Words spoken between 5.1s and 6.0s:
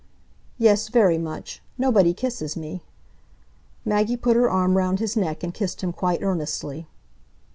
neck and kissed him